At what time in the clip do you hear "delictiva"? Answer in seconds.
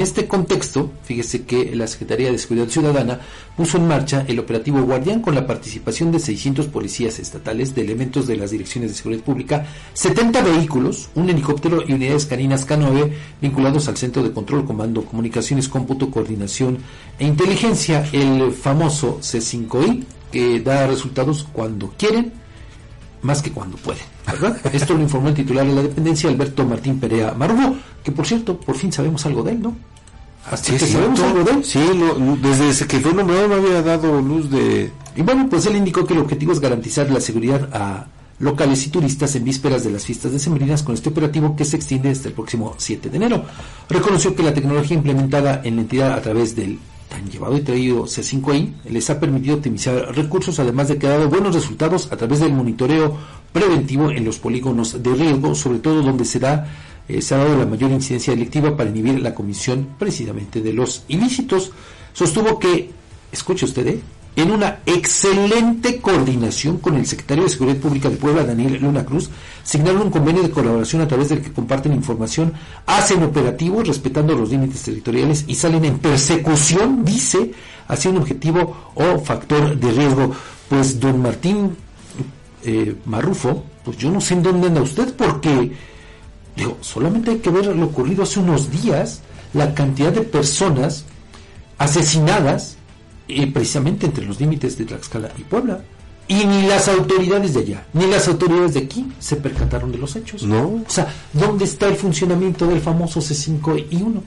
58.32-58.76